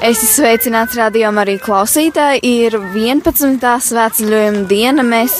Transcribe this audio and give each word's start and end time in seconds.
Es 0.00 0.22
esmu 0.22 0.28
sveicināts 0.30 0.96
radījumā 0.98 1.44
arī 1.44 1.58
klausītāji. 1.62 2.40
Ir 2.42 2.78
11. 2.80 3.60
svētceļojuma 3.60 4.64
diena. 4.70 5.04
Mēs 5.06 5.36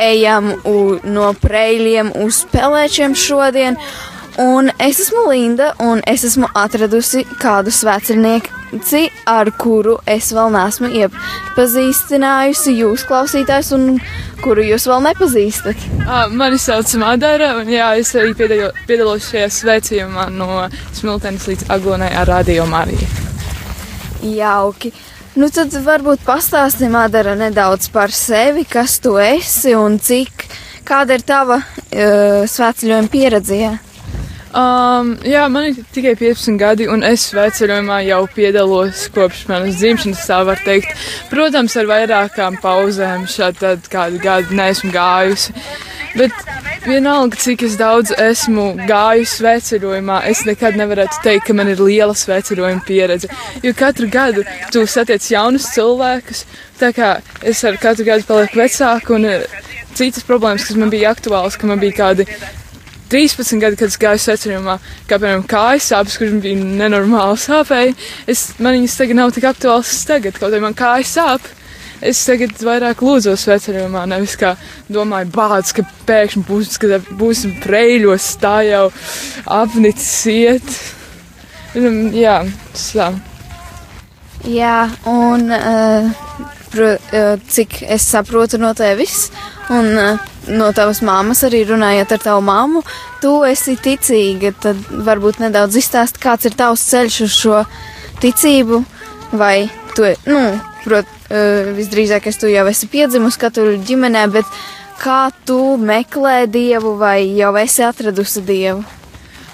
ejam 0.00 0.50
u, 0.66 0.98
no 1.04 1.30
preļiem 1.40 2.10
uz 2.24 2.42
pelēčiem 2.52 3.14
šodien. 3.14 3.78
Un 4.42 4.72
es 4.82 4.98
esmu 4.98 5.28
Linda, 5.30 5.70
un 5.78 6.00
es 6.10 6.24
esmu 6.26 6.48
atradusi 6.58 7.22
kādu 7.38 7.70
svētceļnieci, 7.70 9.02
ar 9.30 9.52
kuru 9.54 10.00
es 10.10 10.32
vēl 10.34 10.50
neesmu 10.56 10.90
iepazīstinājusi 10.98 12.74
jūs 12.80 13.06
klausītājs, 13.06 13.70
un 13.78 14.00
kuru 14.42 14.64
jūs 14.66 14.88
vēl 14.90 15.06
nepazīstat. 15.06 15.86
Mani 16.34 16.58
sauc 16.58 16.96
Madara, 16.98 17.52
un 17.60 17.70
jā, 17.70 17.92
es 18.02 18.10
arī 18.18 18.34
piedalo, 18.34 18.72
piedalos 18.90 19.30
šajā 19.30 19.52
sveicījumā 19.60 20.26
no 20.34 20.64
Smiltenes 20.98 21.46
līdz 21.52 21.70
Aglonai 21.76 22.10
ar 22.18 22.34
Radio 22.34 22.66
Mariju. 22.66 23.23
Jauki. 24.24 24.92
Nu 25.34 25.48
tad 25.50 25.74
varbūt 25.84 26.22
pastāsti 26.26 26.88
Madara 26.92 27.34
nedaudz 27.38 27.88
par 27.90 28.12
sevi, 28.14 28.62
kas 28.70 29.00
tu 29.02 29.16
esi 29.18 29.74
un 29.74 29.98
cik, 29.98 30.46
kāda 30.86 31.18
ir 31.18 31.24
tava 31.26 31.58
uh, 31.58 32.44
svētceļojuma 32.50 33.10
pieredze. 33.10 33.58
jā? 33.58 33.74
Um, 34.54 35.16
jā, 35.26 35.48
man 35.50 35.72
ir 35.72 35.80
tikai 35.90 36.12
15 36.14 36.54
gadi, 36.60 36.86
un 36.86 37.02
es 37.02 37.24
sveceļojumā 37.32 37.96
jau 38.06 38.20
piedalos 38.30 39.08
kopš 39.14 39.48
manas 39.50 39.80
dzimšanas, 39.80 40.22
tā 40.30 40.38
var 40.46 40.62
teikt. 40.62 40.92
Protams, 41.32 41.74
ar 41.80 41.90
vairākām 41.90 42.60
pauzēm 42.62 43.26
šādi 43.26 43.90
kādu 43.90 44.22
gadu 44.22 44.54
neesmu 44.54 44.92
gājusi. 44.94 45.56
Bet 46.14 46.38
vienalga, 46.88 47.38
cik 47.40 47.64
es 47.66 47.76
daudz 47.80 48.12
esmu 48.20 48.64
gājusi 48.88 49.38
sveceļojumā, 49.40 50.20
es 50.30 50.44
nekad 50.48 50.78
nevarētu 50.78 51.22
teikt, 51.24 51.46
ka 51.48 51.56
man 51.56 51.70
ir 51.72 51.82
liela 51.82 52.14
sveceļojuma 52.16 52.84
pieredze. 52.86 53.30
Jo 53.64 53.74
katru 53.76 54.08
gadu 54.12 54.44
tu 54.74 54.84
satiec 54.90 55.24
jaunus 55.32 55.70
cilvēkus, 55.74 56.44
tā 56.80 56.92
kā 56.96 57.14
es 57.42 57.62
ar 57.64 57.78
katru 57.82 58.06
gadu 58.08 58.26
palieku 58.28 58.60
vecāku, 58.60 59.16
un 59.18 59.28
eh, 59.30 59.48
citas 59.96 60.26
problēmas, 60.28 60.66
kas 60.68 60.78
man 60.80 60.92
bija 60.92 61.14
aktuāls, 61.14 61.58
ka 61.58 61.70
man 61.70 61.82
bija 61.82 61.98
kādi 62.02 62.28
13 63.12 63.60
gadi, 63.62 63.78
kad 63.78 63.92
es 63.92 63.98
gāju 64.00 64.22
secinājumā, 64.24 64.78
kā 65.08 65.18
piemēram 65.18 65.44
kājas 65.48 65.90
sāpes, 65.92 66.16
kurš 66.18 66.38
bija 66.44 66.70
nenormāli 66.80 67.36
sāpēji. 67.38 67.98
Es, 68.30 68.48
man 68.58 68.78
viņas 68.78 68.96
tagad 68.98 69.20
nav 69.20 69.34
tik 69.36 69.46
aktuāls 69.50 69.92
tagad, 70.08 70.38
kaut 70.40 70.50
arī 70.50 70.64
man 70.64 70.76
kājas 70.78 71.12
sāp. 71.18 71.52
Es 72.02 72.22
tagad 72.26 72.56
vairāk 72.64 73.02
lūdzos 73.04 73.46
vecinājumā, 73.48 74.06
nevis 74.10 74.34
kā 74.40 74.54
domāju, 74.92 75.30
bāds, 75.34 75.74
ka 75.76 75.84
pēkšņi 76.08 76.42
būs, 76.48 76.78
ka 76.82 77.00
būsim 77.20 77.54
preļos, 77.62 78.32
tā 78.42 78.56
jau 78.68 78.88
apnicis 79.46 80.26
iet. 80.32 80.74
Un, 81.78 82.12
Jā, 82.14 82.40
tas 82.72 82.90
tā. 82.94 83.08
Jā, 84.44 84.76
un 85.10 85.48
pro, 86.74 86.92
uh, 86.94 87.40
cik 87.48 87.82
es 87.88 88.04
saprotu 88.10 88.58
no 88.60 88.74
tevis, 88.76 89.30
un 89.72 89.88
uh, 89.94 90.30
no 90.48 90.70
tavas 90.76 91.00
mammas 91.04 91.44
arī 91.46 91.62
runājot 91.68 92.14
ar 92.14 92.22
tavu 92.22 92.44
mammu, 92.44 92.82
tu 93.22 93.32
esi 93.48 93.76
ticīga, 93.80 94.52
tad 94.60 94.80
varbūt 95.06 95.40
nedaudz 95.42 95.78
izstāst, 95.80 96.20
kāds 96.22 96.48
ir 96.48 96.56
tavs 96.58 96.84
ceļš 96.90 97.20
uz 97.26 97.38
šo 97.38 97.62
ticību, 98.22 98.82
vai 99.38 99.56
tu, 99.94 100.08
nu, 100.28 100.42
prot, 100.84 101.13
uh, 101.34 101.72
visdrīzākais 101.76 102.38
tu 102.40 102.50
jau 102.52 102.64
esi 102.70 102.88
piedzimus 102.90 103.38
katoļu 103.40 103.80
ģimenē, 103.88 104.24
bet 104.34 104.58
kā 105.02 105.28
tu 105.46 105.76
meklē 105.80 106.44
Dievu 106.50 106.94
vai 107.00 107.18
jau 107.34 107.52
esi 107.60 107.84
atradusi 107.86 108.44
Dievu? 108.46 108.84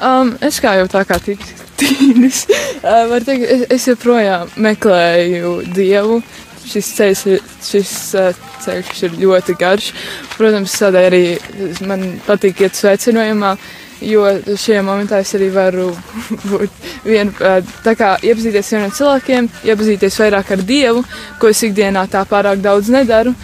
Um, 0.01 0.33
es 0.45 0.61
kā 0.63 0.79
jau 0.79 0.87
tā 0.89 1.03
kā 1.09 1.19
tīnis, 1.21 2.47
uh, 2.81 3.05
var 3.11 3.25
teikt, 3.27 3.49
es, 3.49 3.67
es 3.77 3.89
joprojām 3.91 4.53
meklēju 4.61 5.59
Dievu. 5.77 6.23
Šis 6.71 6.89
ceļš, 6.95 7.21
šis 7.67 7.93
uh, 8.21 8.41
ceļš 8.63 9.05
ir 9.09 9.15
ļoti 9.25 9.57
garš. 9.59 9.91
Protams, 10.37 10.77
tādēļ 10.79 11.07
arī 11.09 11.23
man 11.89 12.05
patīk 12.27 12.61
iet 12.63 12.77
sveicinājumā, 12.79 13.55
jo 14.01 14.25
šajā 14.57 14.83
momentā 14.85 15.21
es 15.23 15.33
arī 15.37 15.51
varu 15.55 15.91
būt 16.51 16.89
vien, 17.05 17.33
uh, 17.41 17.61
tā 17.85 17.95
kā 17.99 18.15
iepazīties 18.25 18.73
ar 18.73 18.79
jauniem 18.79 18.97
cilvēkiem, 18.97 19.51
iepazīties 19.69 20.21
vairāk 20.23 20.55
ar 20.57 20.65
Dievu, 20.67 21.05
ko 21.41 21.53
es 21.53 21.63
ikdienā 21.67 22.07
tā 22.13 22.25
pārāk 22.29 22.63
daudz 22.65 22.91
nedaru, 22.93 23.35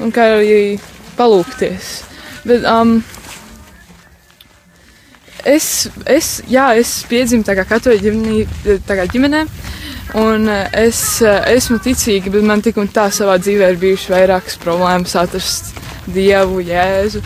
un 0.00 0.14
kā 0.14 0.30
arī 0.38 0.78
palūkties. 1.18 1.92
Bet, 2.46 2.66
um, 2.70 2.98
es, 5.46 5.88
es, 6.06 6.30
jā, 6.50 6.68
es 6.78 7.00
piedzimu 7.10 7.46
katoļu 7.46 8.46
kā 8.86 9.08
ģimenē, 9.12 9.42
un 10.22 10.46
es 10.50 11.00
esmu 11.24 11.80
ticīga, 11.82 12.30
bet 12.34 12.46
man 12.46 12.62
tik 12.62 12.78
un 12.82 12.90
tā 12.92 13.08
savā 13.14 13.38
dzīvē 13.42 13.72
ir 13.72 13.82
bijušas 13.82 14.12
vairākas 14.14 14.60
problēmas 14.62 15.16
atrast 15.18 15.74
Dievu, 16.06 16.62
Jēzu. 16.62 17.22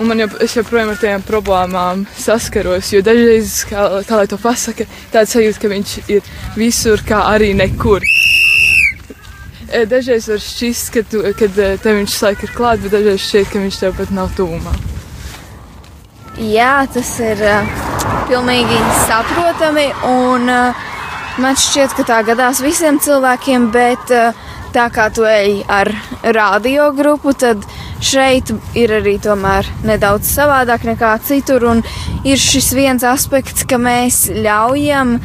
Un 0.00 0.08
man 0.08 0.22
jau, 0.22 0.28
joprojām 0.48 0.94
ar 0.94 1.00
tām 1.00 1.24
problēmām 1.26 2.06
saskaros, 2.16 2.94
jo 2.94 3.02
dažreiz, 3.04 3.58
kā, 3.68 3.84
kā 4.08 4.22
lai 4.22 4.28
to 4.30 4.38
pasaka, 4.40 4.86
tāds 5.12 5.34
sajūta, 5.36 5.60
ka 5.60 5.72
viņš 5.72 5.92
ir 6.14 6.30
visur, 6.56 7.02
kā 7.04 7.20
arī 7.34 7.52
nekur. 7.58 8.04
Eh, 9.72 9.84
Dažreiz 9.88 10.26
var 10.28 10.40
šķist, 10.40 10.88
ka, 10.92 11.02
tu, 11.08 11.20
kad 11.36 11.60
eh, 11.60 11.76
tev 11.80 11.96
viņš 11.96 12.16
laika 12.24 12.44
ir 12.44 12.50
klāt, 12.56 12.80
bet 12.84 12.92
dažreiz 12.92 13.22
šķiet, 13.24 13.52
ka 13.52 13.60
viņš 13.62 13.78
tev 13.80 13.94
pat 14.00 14.10
nav 14.12 14.32
tūmā. 14.36 14.72
Jā, 16.40 16.86
tas 16.92 17.12
ir 17.20 17.40
uh, 17.44 17.70
pilnīgi 18.28 18.80
saprotami, 19.04 19.86
un 20.08 20.48
uh, 20.48 20.82
man 21.40 21.56
šķiet, 21.60 21.92
ka 21.96 22.04
tā 22.08 22.22
gadās 22.24 22.60
visiem 22.64 23.00
cilvēkiem, 23.00 23.68
bet 23.72 24.12
uh, 24.12 24.36
tā 24.72 24.88
kā 24.92 25.10
tu 25.12 25.24
ej 25.28 25.60
ar 25.68 25.92
radio 26.36 26.90
grupu, 26.96 27.32
tad 27.36 27.60
šeit 28.02 28.50
ir 28.78 28.92
arī 28.98 29.16
tomēr 29.22 29.68
nedaudz 29.86 30.28
savādāk 30.34 30.84
nekā 30.88 31.14
citur, 31.26 31.64
un 31.70 31.82
ir 32.26 32.40
šis 32.40 32.72
viens 32.76 33.06
aspekts, 33.06 33.64
ka 33.68 33.78
mēs 33.80 34.26
ļaujam 34.34 35.16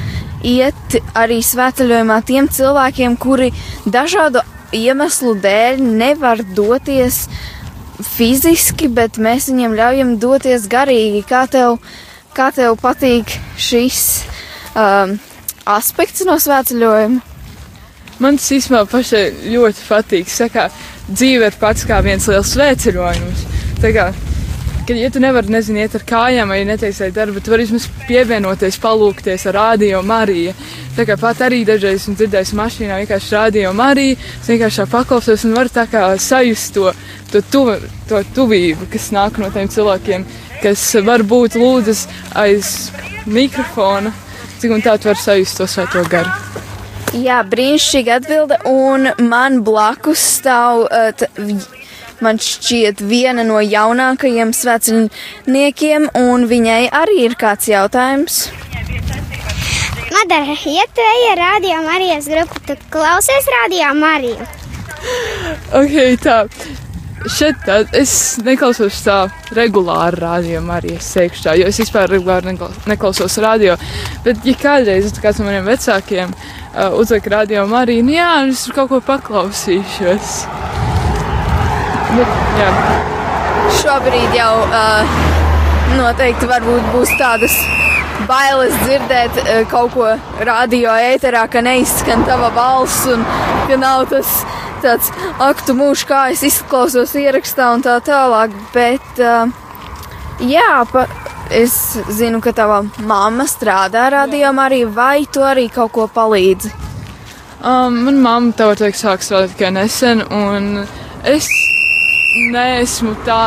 iet 0.45 0.99
arī 1.17 1.41
svētceļojumā 1.43 2.21
tiem 2.27 2.49
cilvēkiem, 2.53 3.17
kuri 3.17 3.51
dažādu 3.85 4.43
iemeslu 4.75 5.35
dēļ 5.41 5.81
nevar 5.81 6.43
doties 6.55 7.25
fiziski, 8.05 8.89
bet 8.93 9.17
mēs 9.17 9.49
viņiem 9.49 9.77
ļaujam 9.77 10.17
doties 10.21 10.67
garīgi. 10.69 11.23
Kā 11.27 11.45
tev, 11.49 11.79
kā 12.37 12.51
tev 12.53 12.77
patīk 12.81 13.33
šis 13.57 14.03
um, 14.75 15.17
aspekts 15.65 16.25
no 16.27 16.37
svētceļojuma? 16.41 17.23
Man 18.17 18.37
tas 18.39 18.49
īstenībā 18.53 18.85
pašai 18.89 19.25
ļoti 19.53 19.83
patīk. 19.85 20.29
Saka, 20.33 20.69
dzīve 21.09 21.51
ir 21.51 21.59
pats 21.59 21.85
kā 21.87 21.99
viens 22.05 22.27
liels 22.29 22.53
svētceļojums. 22.55 23.45
Kad 24.87 24.95
ja 24.95 25.09
tu 25.11 25.19
nevari, 25.19 25.51
nezinu, 25.51 25.81
iet 25.83 25.95
ar 25.99 26.03
kājām 26.07 26.47
vai 26.53 26.61
netaisai 26.63 27.09
darbu, 27.11 27.41
tu 27.43 27.51
vari 27.51 27.65
vismaz 27.65 27.89
pievienoties, 28.07 28.77
palūkties 28.79 29.43
ar 29.49 29.57
rādio 29.57 29.99
Mariju. 29.99 30.53
Tā 30.95 31.03
kā 31.09 31.17
pat 31.19 31.41
arī 31.43 31.65
dažreiz 31.67 32.05
esmu 32.05 32.15
dzirdējis 32.15 32.53
mašīnā 32.55 33.01
vienkārši 33.01 33.35
rādio 33.35 33.73
Mariju, 33.75 34.15
es 34.15 34.47
vienkārši 34.47 34.85
paklausos 34.93 35.43
un 35.43 35.57
varu 35.59 35.73
tā 35.75 35.83
kā 35.91 36.05
sajust 36.15 36.71
to, 36.77 36.93
to, 37.33 37.43
tuv, 37.51 37.73
to 38.07 38.23
tuvību, 38.37 38.87
kas 38.93 39.09
nāk 39.11 39.41
no 39.43 39.51
tiem 39.51 39.67
cilvēkiem, 39.75 40.23
kas 40.63 40.85
varbūt 41.03 41.59
lūdzas 41.59 42.07
aiz 42.39 42.71
mikrofona. 43.27 44.15
Cik 44.57 44.71
un 44.71 44.87
tā 44.87 44.95
tu 44.95 45.11
vari 45.11 45.21
sajust 45.21 45.59
to 45.59 45.67
svēto 45.67 46.07
garu. 46.07 46.31
Jā, 47.17 47.39
brīnišķīga 47.49 48.17
atbilde, 48.19 48.57
un 48.69 49.07
man 49.25 49.61
blakus 49.65 50.21
stāv, 50.37 50.83
uh, 50.85 51.61
man 52.21 52.37
šķiet, 52.41 53.01
viena 53.09 53.45
no 53.47 53.57
jaunākajiem 53.63 54.51
svētceļniekiem, 54.53 56.09
un 56.21 56.45
viņai 56.51 56.81
arī 56.93 57.23
ir 57.25 57.37
kāds 57.39 57.69
jautājums. 57.71 58.47
Madara, 60.13 60.57
ja 60.65 60.85
tu 60.93 61.05
ej 61.05 61.25
ar 61.31 61.41
radio 61.41 61.79
Marijas 61.85 62.29
grupu, 62.31 62.61
tad 62.69 62.83
klausies 62.93 63.49
radio 63.55 63.93
Mariju. 63.97 64.49
Ok, 65.77 65.97
tā. 66.21 66.43
Šeit 67.33 67.57
tā, 67.65 67.79
es 67.97 68.37
neklausos 68.45 69.01
tā 69.03 69.17
regulāri 69.57 70.21
radio, 70.21 70.61
teikšu 70.61 71.43
tā, 71.43 71.57
jo 71.57 71.65
es 71.67 71.79
vispār 71.81 72.07
regulāri 72.13 72.53
nekla- 72.53 72.69
neklausos 72.87 73.39
radio. 73.43 73.75
Bet, 74.23 74.45
ja 74.45 74.53
kādreiz 74.61 75.09
kāds 75.19 75.41
no 75.41 75.49
maniem 75.49 75.65
vecākiem 75.67 76.31
uh, 76.31 76.56
uzliek 76.97 77.25
radio 77.33 77.65
arī, 77.73 78.01
nu 78.05 78.13
jā, 78.13 78.31
es 78.49 78.65
tur 78.67 78.75
kaut 78.77 78.91
ko 78.91 78.99
paklausīšos. 79.07 80.33
Bet, 82.13 82.35
jā, 82.59 82.69
Šobrīd 83.77 84.35
jau 84.37 84.53
uh, 84.63 85.17
noteikti 85.97 86.47
būs 86.93 87.11
tādas 87.19 87.55
bailes 88.29 88.75
dzirdēt 88.85 89.41
uh, 89.41 89.49
kaut 89.71 89.91
ko 89.95 90.13
radio 90.47 90.93
ēterā, 90.95 91.47
ka 91.51 91.61
neizskan 91.65 92.23
tava 92.29 92.51
balss 92.55 93.05
un 93.11 93.25
ka 93.67 93.79
nav 93.81 94.07
tas 94.13 94.39
tāds 94.83 95.11
aktu 95.43 95.75
mūžs, 95.77 96.05
kā 96.07 96.27
es 96.31 96.45
izklausos 96.47 97.15
ierakstā 97.17 97.73
un 97.75 97.83
tā 97.85 97.97
tālāk. 98.05 98.53
Bet, 98.73 99.19
uh, 99.19 99.49
jā, 100.39 100.85
pa, 100.93 101.07
es 101.51 101.73
zinu, 102.09 102.41
ka 102.41 102.51
tava 102.55 102.81
mamma 102.99 103.45
strādā 103.47 104.07
radio 104.13 104.51
arī, 104.63 104.83
vai 104.85 105.25
tu 105.25 105.43
arī 105.45 105.67
kaut 105.73 105.91
ko 105.95 106.07
palīdzi? 106.07 106.71
Um, 107.57 108.03
Manā 108.05 108.21
mamma, 108.21 108.53
var 108.69 108.77
teikt, 108.77 108.99
sāk 108.99 109.23
strādāt 109.25 109.55
tikai 109.55 109.71
nesen, 109.73 110.21
un 110.29 110.85
es 111.25 111.47
neesmu 112.53 113.15
tā 113.25 113.41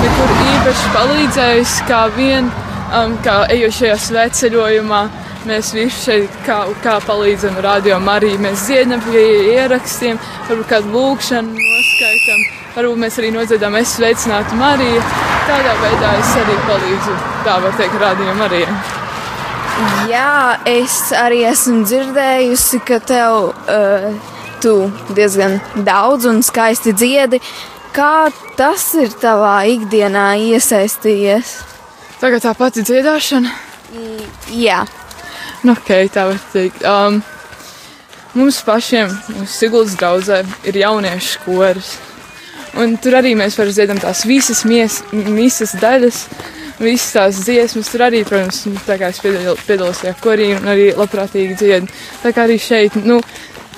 nekur 0.00 0.34
īpaši 0.46 0.92
palīdzējis, 0.94 1.76
kā 1.88 2.02
vien, 2.16 2.50
um, 2.94 3.16
kā 3.26 3.40
ejošajā 3.56 3.96
sveceļojumā. 4.06 5.04
Mēs 5.46 5.70
visi 5.76 6.00
šeit 6.02 6.40
kā, 6.46 6.64
kā 6.82 6.96
palīdzam 7.06 7.58
radio 7.62 8.00
arī. 8.02 8.32
Mēs 8.42 8.66
dziedam 8.66 9.02
pie 9.04 9.26
ierakstiem, 9.54 10.18
varbūt 10.48 10.70
kādu 10.72 10.94
lūkšanu 10.94 11.54
noskaitam, 11.54 12.44
varbūt 12.74 13.02
mēs 13.04 13.22
arī 13.22 13.32
nodziedam, 13.34 13.78
es 13.78 13.94
sveicinātu 13.98 14.58
Mariju. 14.58 15.25
Tādā 15.46 15.74
veidā 15.80 16.12
es 16.18 16.32
arī 16.40 16.56
palīdzu, 16.66 17.16
tā 17.46 17.56
var 17.62 17.76
teikt, 17.78 17.98
radio 18.02 18.34
arī. 18.46 18.62
Jā, 20.10 20.58
es 20.66 20.98
arī 21.14 21.42
esmu 21.50 21.84
dzirdējusi, 21.86 22.80
ka 22.88 22.98
tev 23.04 23.52
uh, 23.52 24.10
tu 24.64 24.74
diezgan 25.14 25.58
daudz 25.86 26.26
un 26.30 26.42
skaisti 26.42 26.96
dziedi. 26.96 27.40
Kā 27.96 28.28
tas 28.58 28.90
ir 29.00 29.14
tavā 29.22 29.58
ikdienā 29.72 30.28
iesaistījies? 30.50 31.56
Tagad 32.20 32.44
tā 32.44 32.52
pati 32.56 32.84
dziedāšana. 32.84 33.52
Jā, 34.52 34.82
Nu, 35.66 35.72
ok, 35.72 35.88
tā 36.14 36.28
var 36.28 36.36
teikt. 36.52 36.84
Um, 36.86 37.16
mums 38.38 38.60
pašiem, 38.62 39.10
mums 39.34 39.54
Siguldas 39.58 39.96
draudzē, 39.98 40.44
ir 40.68 40.78
jauniešu 40.78 41.40
koris. 41.42 41.96
Un 42.76 42.96
tur 43.00 43.14
arī 43.16 43.32
mēs 43.38 43.56
varam 43.56 43.72
dziedam 43.72 43.98
tās 44.02 44.24
visas 44.28 44.64
mies, 44.68 44.98
misas 45.12 45.72
daļas, 45.80 46.18
visas 46.82 47.12
tās 47.14 47.38
dziesmas. 47.46 47.88
Tur 47.92 48.04
arī, 48.04 48.20
protams, 48.28 48.62
nu, 48.68 48.76
tā 48.84 48.98
kā 49.00 49.08
es 49.14 49.20
piedal, 49.24 49.56
piedalos 49.66 50.02
tajā 50.02 50.12
korī 50.20 50.50
un 50.58 50.68
arī 50.68 50.90
labprātīgi 50.96 51.56
dziedu. 51.56 51.88
Tā 52.24 52.34
kā 52.36 52.44
arī 52.44 52.58
šeit, 52.60 52.98
nu, 53.08 53.16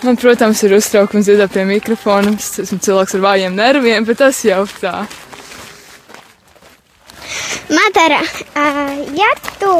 man, 0.03 0.19
protams, 0.19 0.65
ir 0.67 0.75
uztraukums 0.81 1.29
dziedāt 1.31 1.55
pie 1.55 1.65
mikrofona. 1.69 2.35
Es 2.41 2.59
esmu 2.65 2.81
cilvēks 2.89 3.15
ar 3.21 3.25
vājiem 3.29 3.55
nerviem, 3.59 4.09
bet 4.09 4.19
tas 4.25 4.43
jau 4.49 4.65
tā. 4.83 4.97
Madara, 7.69 8.21
uh, 8.57 8.93
ja 9.15 9.31
tu. 9.61 9.73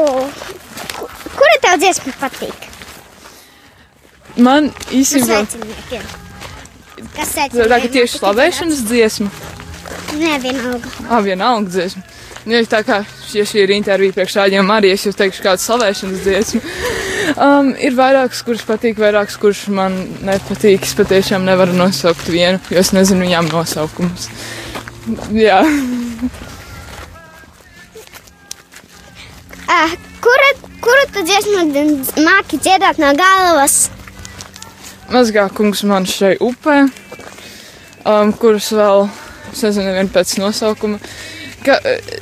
ku- 0.95 1.09
Kura 1.35 1.55
tev 1.63 1.79
dziesma 1.81 2.13
patīk? 2.21 2.67
Man 4.37 4.69
īstenībā 4.93 5.41
sveciniekiem. 5.49 6.03
Kas 7.15 7.33
secina? 7.35 7.77
ir 7.77 7.91
tieši 7.93 8.21
slavēšanas 8.21 8.85
dziesma. 8.89 9.29
Nē, 10.19 10.37
vienalga. 10.43 10.95
Ah, 11.09 11.21
vienalga 11.25 11.73
dziesma. 11.73 12.03
Nu, 12.45 12.55
ja 12.55 12.63
tā 12.69 12.81
kā 12.87 13.03
ja 13.35 13.45
šī 13.45 13.63
ir 13.65 13.73
intervija 13.75 14.15
priekš 14.15 14.37
rādījuma 14.39 14.79
arī, 14.79 14.93
es 14.95 15.05
jau 15.05 15.13
teikšu 15.17 15.43
kādu 15.45 15.63
slavēšanas 15.63 16.23
dziesmu. 16.25 16.61
Um, 17.35 17.73
ir 17.77 17.93
vairākas, 17.97 18.41
kuras 18.47 18.63
patīk, 18.65 18.97
vairākas, 19.01 19.37
kuras 19.41 19.65
man 19.69 19.97
nepatīk. 20.25 20.87
Es 20.87 20.95
patiešām 20.97 21.45
nevaru 21.45 21.75
nosaukt 21.77 22.31
vienu, 22.31 22.61
jo 22.73 22.81
es 22.81 22.93
nezinu 22.95 23.27
viņām 23.27 23.51
nosaukums. 23.53 24.29
Jā, 25.35 25.61
Uh, 29.69 29.91
kura, 30.17 30.47
kura 30.81 31.03
tu 31.13 31.21
dziesmu 31.27 31.59
māki 32.25 32.57
dziedāt 32.57 32.97
no 32.97 33.11
galvas? 33.13 33.75
Mazgā 35.13 35.47
kungs 35.55 35.83
man 35.87 36.07
šai 36.09 36.35
upē, 36.43 36.79
um, 38.05 38.33
kuras 38.39 38.71
vēl, 38.75 39.07
es 39.51 39.63
nezinu, 39.65 39.93
vien 39.95 40.11
pēc 40.13 40.35
nosaukuma. 40.41 40.99
Ka, 41.65 41.79
eh, 41.83 42.19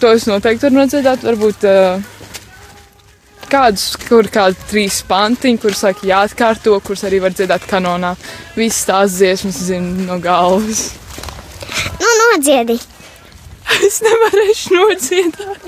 to 0.00 0.12
es 0.12 0.26
noteikti 0.28 0.66
varu 0.66 0.80
nodziedāt, 0.82 1.24
varbūt 1.24 1.66
uh, 1.70 2.02
kādus, 3.50 3.94
kur 4.08 4.28
kādi 4.30 4.58
trīs 4.70 5.00
pantiņi, 5.08 5.60
kurus 5.62 5.82
saka 5.84 6.06
jāatkārto, 6.06 6.76
kurus 6.84 7.04
arī 7.08 7.22
var 7.24 7.34
dziedāt 7.34 7.66
kanonā. 7.70 8.14
Visas 8.58 8.86
tās 8.88 9.18
dziesmas 9.18 9.60
zinu 9.70 10.06
no 10.06 10.20
galvas. 10.22 10.90
Nu, 12.00 12.14
nodziedi. 12.24 12.78
Es 13.86 14.00
nevarēšu 14.04 14.76
nodziedāt. 14.76 15.66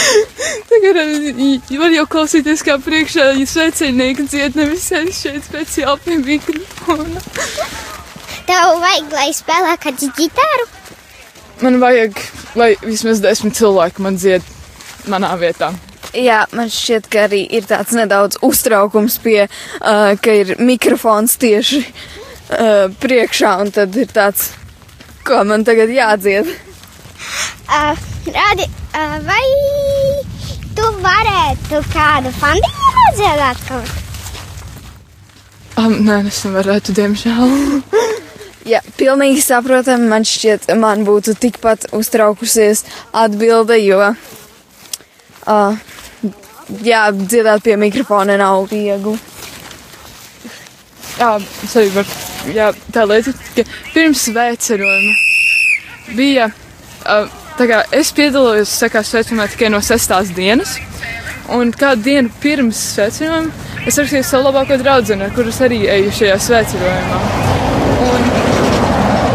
Tagad 0.70 1.00
eh, 1.02 1.74
var 1.80 1.94
jau 1.94 2.06
klausīties, 2.10 2.64
kā 2.66 2.78
priekšā 2.82 3.30
ja 3.38 3.46
sveicinieki 3.48 4.26
dzied, 4.28 4.58
nevis 4.58 4.90
es 4.96 5.20
šeit 5.22 5.44
speciāli 5.46 6.00
pie 6.04 6.18
mikrofona. 6.22 7.22
Tev 8.44 8.78
vajag, 8.82 9.12
lai 9.14 9.30
spēlē 9.36 9.76
kādu 9.80 10.10
ģitāru. 10.18 10.68
Man 11.62 11.78
vajag, 11.80 12.18
lai 12.58 12.74
vismaz 12.82 13.22
desmit 13.24 13.56
cilvēki 13.56 14.04
man 14.04 14.18
dzied 14.20 14.44
manā 15.10 15.32
vietā. 15.40 15.70
Jā, 16.14 16.44
man 16.54 16.68
šķiet, 16.70 17.08
ka 17.10 17.24
arī 17.26 17.40
ir 17.56 17.64
tāds 17.66 17.94
nedaudz 17.96 18.38
uztraukums 18.44 19.16
pie, 19.22 19.46
uh, 19.46 20.12
ka 20.20 20.36
ir 20.42 20.54
mikrofons 20.62 21.34
tieši 21.42 21.80
uh, 21.82 22.92
priekšā, 23.02 23.56
un 23.64 23.72
tad 23.74 23.96
ir 23.98 24.12
tāds, 24.14 24.52
ko 25.26 25.40
man 25.48 25.64
tagad 25.66 25.90
jādzied. 25.90 26.52
Uh, 27.64 27.96
rādi, 28.28 28.66
uh, 28.92 29.14
vai 29.24 29.44
tu 30.76 30.88
varētu 31.00 31.80
kādu 31.94 32.32
fandiņu 32.36 32.90
nodziedāt 32.96 33.62
kaut? 33.68 33.92
Um, 35.80 35.94
nē, 36.04 36.18
es 36.28 36.42
nevarētu, 36.44 36.92
diemžēl. 36.98 37.54
Jā, 38.74 38.82
pilnīgi 38.98 39.40
saprotami, 39.44 40.08
man 40.12 40.26
šķiet, 40.28 40.68
man 40.80 41.06
būtu 41.08 41.34
tikpat 41.40 41.88
uztraukusies 41.96 42.84
atbilde, 43.16 43.78
jo, 43.80 44.10
uh, 45.48 45.80
jā, 46.84 47.00
dziedāt 47.16 47.64
pie 47.64 47.76
mikrofona 47.80 48.36
nav 48.40 48.66
viegli. 48.70 49.16
Jā, 51.16 51.30
es 51.64 51.78
arī 51.80 51.94
varu. 51.96 52.20
Jā, 52.52 52.68
tā 52.92 53.06
lieta, 53.08 53.32
ka 53.56 53.64
pirms 53.94 54.26
sveicinājuma 54.28 56.12
bija. 56.18 56.50
Uh, 57.04 57.43
kā 57.62 57.84
es 57.94 58.10
piedalījos 58.14 58.72
sakā, 58.80 59.04
sveicinājumā 59.06 59.46
tikai 59.52 59.70
no 59.70 59.80
sestās 59.84 60.32
dienas. 60.34 60.76
Un 61.54 61.70
kādu 61.76 62.06
dienu 62.06 62.32
pirms 62.42 62.78
sveicinājuma 62.94 63.84
es 63.86 63.98
rakstīju 64.00 64.24
savu 64.26 64.48
labāko 64.48 64.78
draugu, 64.80 65.14
ar 65.20 65.34
kuras 65.36 65.60
arī 65.62 65.82
eju 65.92 66.14
šajā 66.18 66.38
sveicinājumā. 66.40 67.20
Un 68.08 68.26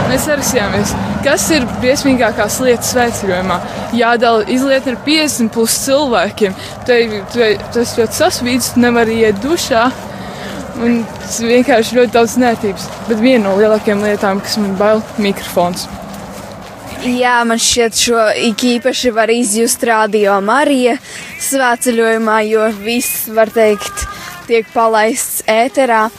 mēs 0.10 0.26
sarasījāmies, 0.26 0.94
kas 1.24 1.46
ir 1.54 1.68
briesmīgākās 1.80 2.60
lietas 2.66 2.92
sveicinājumā. 2.96 3.60
Jādala 3.96 4.44
izliet 4.52 4.90
ar 4.90 5.00
50 5.06 5.54
plus 5.54 5.78
cilvēkiem. 5.86 6.58
Tas 6.90 7.96
ļoti 8.02 8.20
sasvīts, 8.20 8.74
nevar 8.82 9.12
iet 9.14 9.40
dušā. 9.46 9.86
Un 10.80 11.02
tas 11.22 11.40
vienkārši 11.44 12.02
ļoti 12.02 12.16
daudz 12.16 12.36
nērtības. 12.42 12.92
Bet 13.08 13.24
viena 13.24 13.50
no 13.50 13.56
lielākajām 13.60 14.04
lietām, 14.08 14.44
kas 14.44 14.58
man 14.62 14.78
bail, 14.80 15.04
ir 15.18 15.28
mikrofons. 15.30 15.88
Jā, 17.00 17.38
man 17.48 17.56
šķiet, 17.64 17.96
šo 17.96 18.24
īpaši 18.44 19.12
var 19.16 19.32
izjust 19.32 19.86
radio 19.88 20.34
Marija 20.44 20.98
svētceļojumā, 21.40 22.42
jo 22.50 22.66
viss, 22.84 23.30
var 23.32 23.48
teikt, 23.56 24.04
tiek 24.50 24.68
palaists 24.74 25.46
ēterā. 25.48 26.10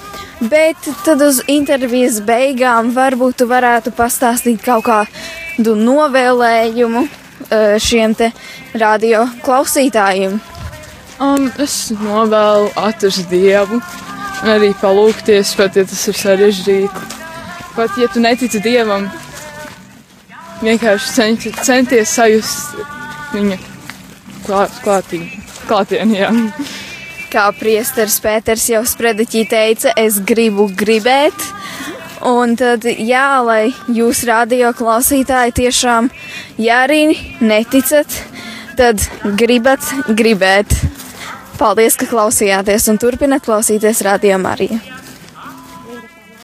Bet 0.41 0.89
tad 1.05 1.21
uz 1.21 1.43
intervijas 1.53 2.23
beigām 2.25 2.95
varbūt 2.97 3.43
tu 3.43 3.51
varētu 3.51 3.93
pastāstīt 3.93 4.65
kaut 4.65 4.89
kādu 4.89 5.77
novēlējumu 5.77 7.05
eh, 7.05 7.77
šiem 7.77 8.17
te 8.17 8.33
radio 8.73 9.27
klausītājiem. 9.45 10.41
Um, 11.21 11.51
es 11.61 11.91
novēlu 11.93 12.73
atrast 12.81 13.29
dievu 13.29 13.83
arī 14.49 14.73
palūkties, 14.81 15.59
pat 15.61 15.77
ja 15.77 15.85
tas 15.85 16.09
ir 16.09 16.17
sarežģīti. 16.25 17.09
Pat 17.77 18.01
ja 18.01 18.09
tu 18.09 18.25
netici 18.25 18.65
dievam, 18.65 19.11
vienkārši 20.65 21.13
cenši, 21.17 21.53
centies 21.65 22.15
sajust 22.17 22.79
viņa 23.35 23.59
klāt, 24.47 24.81
klātī, 24.85 25.23
klātienī. 25.69 26.21
jā. 26.23 26.31
Kā 27.31 27.47
priesteris 27.55 28.19
Pēters 28.23 28.67
jau 28.73 28.83
sprediķī 28.89 29.45
teica, 29.51 29.95
es 29.97 30.19
gribu 30.27 30.67
gribēt. 30.75 31.47
Un 32.27 32.57
tad, 32.59 32.85
jā, 32.85 33.41
lai 33.47 33.71
jūs 33.97 34.25
radio 34.29 34.75
klausītāji 34.77 35.55
tiešām, 35.63 36.11
ja 36.61 36.83
arī 36.85 37.15
neticat, 37.41 38.19
tad 38.77 39.01
gribat 39.41 39.87
gribēt. 40.11 40.75
Paldies, 41.61 41.97
ka 42.01 42.09
klausījāties 42.11 42.91
un 42.93 43.01
turpināt 43.01 43.47
klausīties 43.47 44.05
Radio 44.05 44.41
Mariju. 44.43 44.90